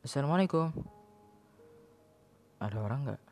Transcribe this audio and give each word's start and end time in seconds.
Assalamualaikum. 0.00 0.72
Ada 2.56 2.78
orang 2.80 3.00
nggak? 3.04 3.22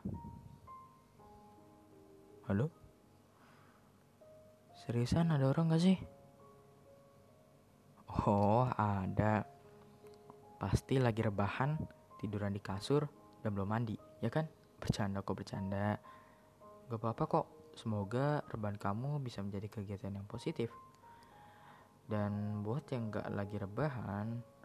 Halo? 2.44 2.68
Seriusan 4.76 5.32
ada 5.32 5.48
orang 5.48 5.72
nggak 5.72 5.80
sih? 5.80 5.96
Oh, 8.28 8.68
ada. 8.76 9.48
Pasti 10.60 11.00
lagi 11.00 11.24
rebahan, 11.24 11.72
tiduran 12.20 12.52
di 12.52 12.60
kasur, 12.60 13.08
dan 13.40 13.56
belum 13.56 13.64
mandi, 13.72 13.96
ya 14.20 14.28
kan? 14.28 14.44
Bercanda 14.76 15.24
kok 15.24 15.40
bercanda. 15.40 15.96
Gak 16.92 17.00
apa-apa 17.00 17.24
kok. 17.32 17.46
Semoga 17.80 18.44
rebahan 18.44 18.76
kamu 18.76 19.24
bisa 19.24 19.40
menjadi 19.40 19.72
kegiatan 19.72 20.20
yang 20.20 20.28
positif. 20.28 20.68
Dan 22.04 22.60
buat 22.60 22.84
yang 22.92 23.08
gak 23.08 23.32
lagi 23.32 23.56
rebahan, 23.56 24.57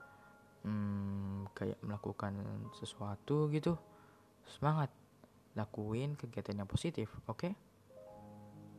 hmm, 0.63 1.53
kayak 1.55 1.79
melakukan 1.83 2.33
sesuatu 2.75 3.47
gitu, 3.51 3.77
semangat. 4.47 4.89
Lakuin 5.53 6.17
kegiatan 6.17 6.65
yang 6.65 6.69
positif, 6.69 7.13
oke? 7.29 7.37
Okay? 7.37 7.53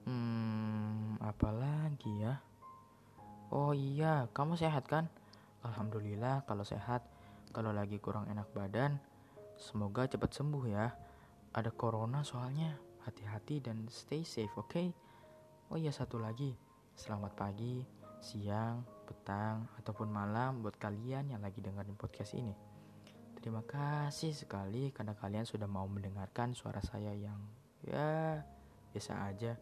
Hmm, 0.05 1.17
apalagi 1.23 2.13
ya? 2.19 2.43
Oh 3.55 3.71
iya, 3.71 4.27
kamu 4.35 4.59
sehat 4.59 4.91
kan? 4.91 5.07
Alhamdulillah 5.63 6.43
kalau 6.45 6.67
sehat. 6.67 7.07
Kalau 7.55 7.71
lagi 7.71 8.03
kurang 8.03 8.27
enak 8.27 8.51
badan, 8.51 8.99
semoga 9.55 10.11
cepat 10.11 10.35
sembuh 10.35 10.65
ya. 10.67 10.91
Ada 11.55 11.71
corona 11.71 12.27
soalnya. 12.27 12.75
Hati-hati 13.07 13.63
dan 13.63 13.87
stay 13.87 14.27
safe, 14.27 14.51
oke? 14.59 14.69
Okay? 14.75 14.89
Oh 15.71 15.79
iya 15.79 15.95
satu 15.95 16.19
lagi. 16.19 16.51
Selamat 16.99 17.33
pagi, 17.39 17.81
siang, 18.25 18.81
petang, 19.05 19.69
ataupun 19.77 20.09
malam 20.09 20.65
buat 20.65 20.81
kalian 20.81 21.37
yang 21.37 21.45
lagi 21.45 21.61
dengerin 21.61 21.93
podcast 21.93 22.33
ini. 22.33 22.57
Terima 23.37 23.61
kasih 23.61 24.33
sekali 24.33 24.89
karena 24.89 25.13
kalian 25.13 25.45
sudah 25.45 25.69
mau 25.69 25.85
mendengarkan 25.85 26.57
suara 26.57 26.81
saya 26.81 27.13
yang 27.13 27.37
ya 27.85 28.41
biasa 28.97 29.29
aja. 29.29 29.53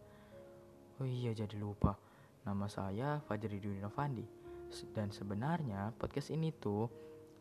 Oh 1.03 1.09
iya 1.11 1.35
jadi 1.35 1.59
lupa. 1.59 1.99
Nama 2.47 2.71
saya 2.71 3.19
Fajri 3.27 3.59
Dwi 3.59 3.83
Novandi. 3.83 4.23
Dan 4.95 5.11
sebenarnya 5.11 5.91
podcast 5.99 6.31
ini 6.31 6.55
tuh 6.55 6.87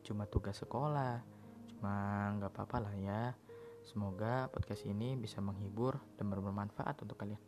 cuma 0.02 0.26
tugas 0.26 0.58
sekolah. 0.58 1.22
Cuma 1.70 1.94
nggak 2.42 2.58
apa-apa 2.58 2.90
lah 2.90 2.96
ya. 2.98 3.22
Semoga 3.86 4.50
podcast 4.50 4.90
ini 4.90 5.14
bisa 5.14 5.38
menghibur 5.38 6.02
dan 6.18 6.34
bermanfaat 6.34 7.06
untuk 7.06 7.22
kalian. 7.22 7.42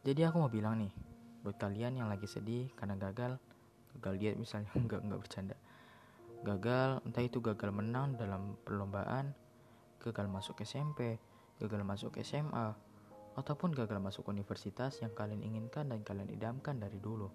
Jadi 0.00 0.20
aku 0.24 0.40
mau 0.40 0.48
bilang 0.48 0.80
nih, 0.80 1.11
buat 1.42 1.58
kalian 1.58 1.98
yang 1.98 2.08
lagi 2.08 2.26
sedih 2.30 2.70
karena 2.78 2.94
gagal, 2.98 3.38
gagal 3.98 4.14
dia 4.18 4.30
misalnya 4.34 4.70
nggak 4.86 5.00
nggak 5.02 5.20
bercanda, 5.20 5.56
gagal 6.46 7.02
entah 7.06 7.22
itu 7.22 7.38
gagal 7.38 7.70
menang 7.70 8.16
dalam 8.16 8.58
perlombaan, 8.62 9.34
gagal 10.02 10.26
masuk 10.30 10.62
SMP, 10.62 11.18
gagal 11.58 11.82
masuk 11.82 12.18
SMA, 12.22 12.74
ataupun 13.38 13.74
gagal 13.74 13.98
masuk 13.98 14.30
universitas 14.30 14.98
yang 15.02 15.14
kalian 15.14 15.42
inginkan 15.42 15.90
dan 15.90 16.00
kalian 16.06 16.30
idamkan 16.30 16.78
dari 16.78 16.98
dulu, 16.98 17.30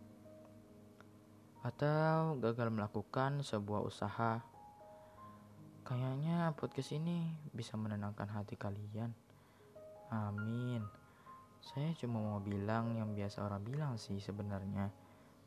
atau 1.62 2.40
gagal 2.40 2.72
melakukan 2.72 3.44
sebuah 3.44 3.84
usaha 3.84 4.58
Kayaknya 5.88 6.52
podcast 6.60 7.00
ini 7.00 7.32
bisa 7.56 7.80
menenangkan 7.80 8.28
hati 8.28 8.60
kalian. 8.60 9.16
Amin. 10.12 10.67
Saya 11.78 11.94
cuma 11.94 12.18
mau 12.18 12.42
bilang 12.42 12.98
yang 12.98 13.14
biasa 13.14 13.46
orang 13.46 13.62
bilang 13.62 14.02
sih 14.02 14.18
sebenarnya. 14.18 14.90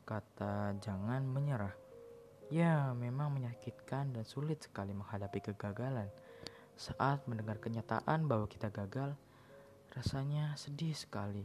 Kata 0.07 0.79
jangan 0.79 1.27
menyerah. 1.27 1.75
Ya, 2.55 2.95
memang 2.95 3.35
menyakitkan 3.35 4.15
dan 4.15 4.23
sulit 4.23 4.63
sekali 4.63 4.95
menghadapi 4.95 5.51
kegagalan. 5.51 6.07
Saat 6.79 7.27
mendengar 7.27 7.59
kenyataan 7.59 8.31
bahwa 8.31 8.47
kita 8.47 8.71
gagal, 8.71 9.19
rasanya 9.91 10.55
sedih 10.55 10.95
sekali. 10.95 11.43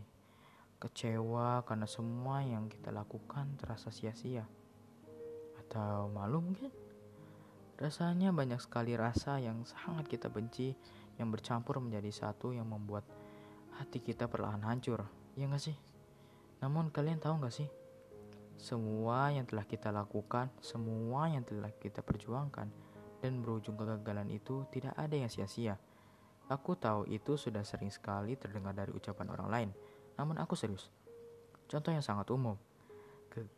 Kecewa 0.78 1.66
karena 1.66 1.90
semua 1.90 2.46
yang 2.46 2.70
kita 2.70 2.94
lakukan 2.94 3.58
terasa 3.58 3.90
sia-sia. 3.90 4.46
Atau 5.66 6.14
malu 6.14 6.46
mungkin? 6.46 6.70
Rasanya 7.82 8.30
banyak 8.30 8.62
sekali 8.62 8.94
rasa 8.94 9.42
yang 9.42 9.66
sangat 9.66 10.06
kita 10.06 10.30
benci 10.30 10.78
yang 11.18 11.34
bercampur 11.34 11.82
menjadi 11.82 12.14
satu 12.14 12.54
yang 12.54 12.70
membuat 12.70 13.25
hati 13.78 14.00
kita 14.00 14.28
perlahan 14.32 14.64
hancur. 14.64 15.04
Ya 15.36 15.48
gak 15.52 15.64
sih? 15.64 15.76
Namun 16.64 16.90
kalian 16.90 17.20
tahu 17.20 17.44
gak 17.44 17.56
sih? 17.56 17.70
Semua 18.56 19.36
yang 19.36 19.44
telah 19.44 19.68
kita 19.68 19.92
lakukan, 19.92 20.48
semua 20.64 21.28
yang 21.28 21.44
telah 21.44 21.70
kita 21.76 22.00
perjuangkan, 22.00 22.72
dan 23.20 23.32
berujung 23.44 23.76
kegagalan 23.76 24.32
itu 24.32 24.64
tidak 24.72 24.96
ada 24.96 25.16
yang 25.20 25.28
sia-sia. 25.28 25.76
Aku 26.48 26.78
tahu 26.78 27.10
itu 27.10 27.36
sudah 27.36 27.66
sering 27.66 27.92
sekali 27.92 28.38
terdengar 28.40 28.72
dari 28.72 28.94
ucapan 28.94 29.28
orang 29.34 29.50
lain, 29.50 29.70
namun 30.16 30.38
aku 30.38 30.54
serius. 30.54 30.88
Contoh 31.66 31.90
yang 31.90 32.06
sangat 32.06 32.30
umum, 32.30 32.56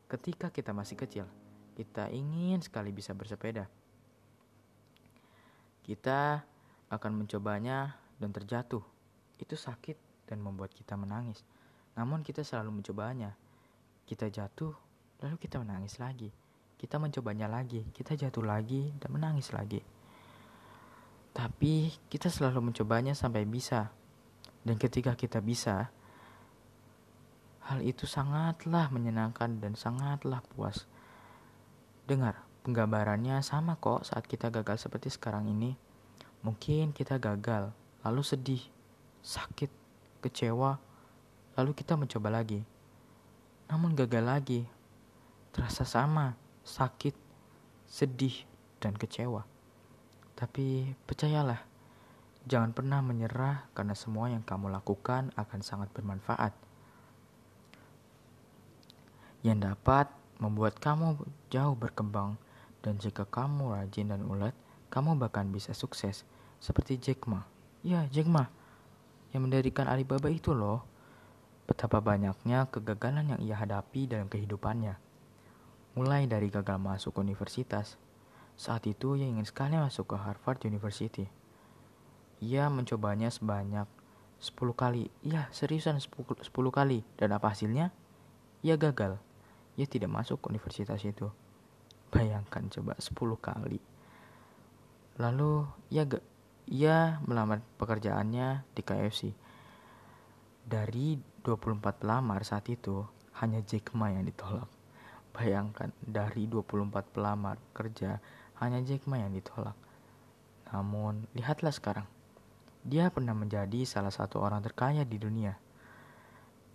ketika 0.08 0.48
kita 0.50 0.72
masih 0.72 0.96
kecil, 0.96 1.28
kita 1.76 2.08
ingin 2.10 2.64
sekali 2.64 2.96
bisa 2.96 3.12
bersepeda, 3.12 3.68
kita 5.84 6.48
akan 6.88 7.12
mencobanya 7.22 8.00
dan 8.18 8.32
terjatuh. 8.32 8.82
Itu 9.38 9.60
sakit 9.60 10.07
dan 10.28 10.44
membuat 10.44 10.76
kita 10.76 11.00
menangis. 11.00 11.42
Namun 11.96 12.22
kita 12.22 12.44
selalu 12.44 12.84
mencobanya. 12.84 13.34
Kita 14.04 14.28
jatuh, 14.28 14.76
lalu 15.24 15.36
kita 15.40 15.64
menangis 15.64 15.98
lagi. 15.98 16.30
Kita 16.78 17.02
mencobanya 17.02 17.50
lagi, 17.50 17.88
kita 17.90 18.14
jatuh 18.14 18.46
lagi 18.46 18.94
dan 19.02 19.10
menangis 19.10 19.50
lagi. 19.56 19.82
Tapi 21.34 21.90
kita 22.12 22.30
selalu 22.30 22.70
mencobanya 22.70 23.18
sampai 23.18 23.48
bisa. 23.48 23.90
Dan 24.62 24.76
ketika 24.78 25.16
kita 25.16 25.42
bisa, 25.42 25.90
hal 27.66 27.80
itu 27.82 28.06
sangatlah 28.06 28.92
menyenangkan 28.94 29.58
dan 29.58 29.74
sangatlah 29.74 30.44
puas. 30.44 30.86
Dengar, 32.06 32.48
Penggambarannya 32.68 33.40
sama 33.48 33.80
kok 33.80 34.04
saat 34.04 34.28
kita 34.28 34.52
gagal 34.52 34.84
seperti 34.84 35.08
sekarang 35.08 35.48
ini. 35.48 35.72
Mungkin 36.44 36.92
kita 36.92 37.16
gagal, 37.16 37.72
lalu 38.04 38.22
sedih, 38.28 38.60
sakit, 39.24 39.72
kecewa, 40.20 40.82
lalu 41.58 41.72
kita 41.74 41.98
mencoba 41.98 42.30
lagi. 42.42 42.62
Namun 43.68 43.98
gagal 43.98 44.24
lagi, 44.24 44.62
terasa 45.52 45.84
sama, 45.84 46.38
sakit, 46.64 47.16
sedih, 47.90 48.46
dan 48.78 48.94
kecewa. 48.94 49.44
Tapi 50.38 50.94
percayalah, 51.10 51.60
jangan 52.46 52.72
pernah 52.72 53.02
menyerah 53.02 53.66
karena 53.74 53.98
semua 53.98 54.30
yang 54.30 54.46
kamu 54.46 54.70
lakukan 54.70 55.34
akan 55.34 55.60
sangat 55.66 55.90
bermanfaat. 55.92 56.54
Yang 59.42 59.74
dapat 59.74 60.08
membuat 60.38 60.78
kamu 60.78 61.18
jauh 61.50 61.74
berkembang 61.74 62.38
dan 62.86 63.02
jika 63.02 63.26
kamu 63.26 63.74
rajin 63.74 64.14
dan 64.14 64.22
ulet, 64.24 64.54
kamu 64.94 65.18
bahkan 65.20 65.50
bisa 65.50 65.74
sukses. 65.74 66.24
Seperti 66.62 66.98
Jack 67.02 67.26
Ma. 67.26 67.44
Ya, 67.82 68.06
Jack 68.08 68.30
Ma. 68.30 68.48
Yang 69.38 69.54
mendirikan 69.54 69.86
Alibaba 69.86 70.34
itu 70.34 70.58
loh. 70.58 70.82
Betapa 71.70 72.02
banyaknya 72.02 72.66
kegagalan 72.74 73.38
yang 73.38 73.42
ia 73.46 73.54
hadapi 73.54 74.10
dalam 74.10 74.26
kehidupannya. 74.34 74.98
Mulai 75.94 76.26
dari 76.26 76.50
gagal 76.50 76.82
masuk 76.82 77.22
universitas. 77.22 78.02
Saat 78.58 78.90
itu 78.90 79.14
ia 79.14 79.30
ingin 79.30 79.46
sekali 79.46 79.78
masuk 79.78 80.10
ke 80.10 80.18
Harvard 80.18 80.66
University. 80.66 81.30
Ia 82.42 82.66
mencobanya 82.74 83.30
sebanyak 83.30 83.86
10 84.42 84.74
kali. 84.74 85.14
Ya, 85.22 85.54
seriusan 85.54 86.02
10, 86.02 86.42
10 86.42 86.74
kali. 86.74 87.06
Dan 87.14 87.38
apa 87.38 87.54
hasilnya? 87.54 87.94
Ia 88.66 88.74
gagal. 88.74 89.22
Ia 89.78 89.86
tidak 89.86 90.10
masuk 90.10 90.42
universitas 90.50 90.98
itu. 91.06 91.30
Bayangkan 92.10 92.74
coba 92.74 92.98
10 92.98 93.38
kali. 93.38 93.78
Lalu 95.22 95.70
ia 95.94 96.10
gak, 96.10 96.26
ia 96.68 97.24
melamar 97.24 97.64
pekerjaannya 97.80 98.68
di 98.76 98.82
KFC. 98.84 99.32
Dari 100.68 101.16
24 101.40 102.04
pelamar 102.04 102.44
saat 102.44 102.68
itu, 102.68 103.08
hanya 103.40 103.64
Jack 103.64 103.96
Ma 103.96 104.12
yang 104.12 104.28
ditolak. 104.28 104.68
Bayangkan, 105.32 105.96
dari 106.04 106.44
24 106.44 107.16
pelamar 107.16 107.56
kerja, 107.72 108.20
hanya 108.60 108.84
Jack 108.84 109.08
Ma 109.08 109.16
yang 109.16 109.32
ditolak. 109.32 109.80
Namun, 110.76 111.24
lihatlah 111.32 111.72
sekarang. 111.72 112.04
Dia 112.84 113.08
pernah 113.16 113.32
menjadi 113.32 113.88
salah 113.88 114.12
satu 114.12 114.44
orang 114.44 114.60
terkaya 114.60 115.08
di 115.08 115.16
dunia. 115.16 115.56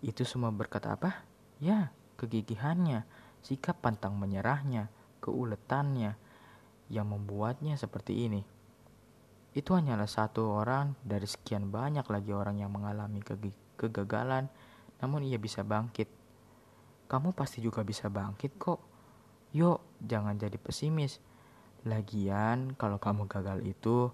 Itu 0.00 0.25
semua 0.25 0.49
berkat 0.49 0.88
apa? 0.88 1.21
Ya, 1.61 1.93
kegigihannya, 2.17 3.05
sikap 3.45 3.85
pantang 3.85 4.17
menyerahnya, 4.17 4.88
keuletannya 5.21 6.17
yang 6.88 7.12
membuatnya 7.12 7.77
seperti 7.77 8.25
ini. 8.25 8.62
Itu 9.52 9.76
hanyalah 9.76 10.08
satu 10.08 10.49
orang 10.56 10.96
dari 11.04 11.28
sekian 11.28 11.69
banyak 11.69 12.08
lagi 12.08 12.32
orang 12.32 12.56
yang 12.56 12.72
mengalami 12.72 13.20
kegagalan, 13.76 14.49
namun 15.04 15.28
ia 15.28 15.37
bisa 15.37 15.60
bangkit. 15.60 16.08
Kamu 17.04 17.37
pasti 17.37 17.60
juga 17.60 17.84
bisa 17.84 18.08
bangkit 18.08 18.56
kok. 18.56 18.81
Yuk, 19.52 20.00
jangan 20.00 20.40
jadi 20.40 20.56
pesimis. 20.56 21.20
Lagian, 21.84 22.72
kalau 22.81 22.96
kamu 22.96 23.28
gagal 23.28 23.60
itu, 23.69 24.08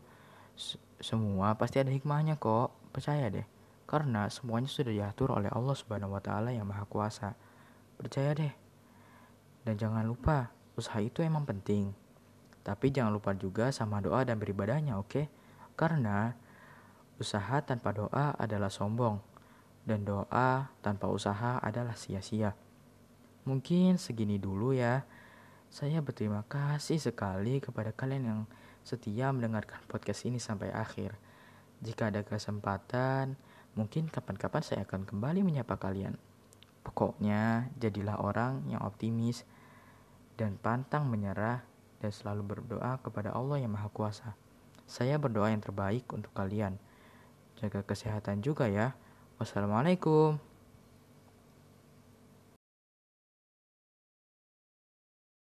semua 0.99 1.55
pasti 1.55 1.79
ada 1.79 1.95
hikmahnya 1.95 2.43
kok. 2.43 2.75
Percaya 2.91 3.31
deh. 3.31 3.47
Karena 3.87 4.27
semuanya 4.27 4.67
sudah 4.67 4.91
diatur 4.91 5.31
oleh 5.39 5.47
Allah 5.55 5.79
Subhanahu 5.79 6.19
wa 6.19 6.23
taala 6.25 6.51
yang 6.51 6.67
Maha 6.67 6.83
Kuasa. 6.91 7.39
Percaya 7.95 8.35
deh. 8.35 8.53
Dan 9.63 9.79
jangan 9.79 10.03
lupa, 10.03 10.51
usaha 10.75 10.99
itu 10.99 11.23
emang 11.23 11.47
penting. 11.47 11.95
Tapi 12.67 12.93
jangan 12.93 13.15
lupa 13.15 13.33
juga 13.33 13.71
sama 13.73 14.03
doa 14.03 14.23
dan 14.27 14.37
beribadahnya, 14.37 14.99
oke? 15.01 15.09
Okay? 15.09 15.27
Karena 15.79 16.35
usaha 17.19 17.59
tanpa 17.63 17.91
doa 17.95 18.35
adalah 18.39 18.71
sombong 18.71 19.19
dan 19.89 20.05
doa 20.05 20.69
tanpa 20.85 21.09
usaha 21.09 21.57
adalah 21.59 21.97
sia-sia. 21.97 22.53
Mungkin 23.49 23.97
segini 23.97 24.37
dulu 24.37 24.77
ya. 24.77 25.09
Saya 25.69 26.01
berterima 26.01 26.45
kasih 26.49 27.01
sekali 27.01 27.61
kepada 27.61 27.93
kalian 27.93 28.25
yang 28.25 28.41
setia 28.85 29.33
mendengarkan 29.33 29.81
podcast 29.89 30.25
ini 30.25 30.41
sampai 30.41 30.73
akhir. 30.73 31.17
Jika 31.81 32.09
ada 32.13 32.25
kesempatan, 32.25 33.37
mungkin 33.77 34.09
kapan-kapan 34.09 34.65
saya 34.65 34.81
akan 34.85 35.05
kembali 35.05 35.45
menyapa 35.45 35.77
kalian. 35.77 36.17
Pokoknya, 36.85 37.69
jadilah 37.77 38.17
orang 38.21 38.65
yang 38.69 38.81
optimis 38.81 39.45
dan 40.41 40.57
pantang 40.57 41.05
menyerah 41.09 41.65
dan 41.99 42.11
selalu 42.15 42.57
berdoa 42.57 42.99
kepada 43.03 43.35
Allah 43.35 43.63
yang 43.63 43.75
Maha 43.75 43.91
Kuasa. 43.91 44.35
Saya 44.89 45.21
berdoa 45.21 45.53
yang 45.53 45.61
terbaik 45.61 46.09
untuk 46.15 46.33
kalian. 46.33 46.81
Jaga 47.61 47.85
kesehatan 47.85 48.41
juga 48.41 48.71
ya. 48.71 48.95
Wassalamualaikum. 49.37 50.48